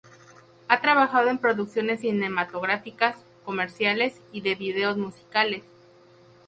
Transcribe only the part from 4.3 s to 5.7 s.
y de videos musicales.